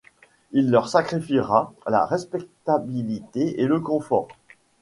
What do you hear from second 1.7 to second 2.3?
la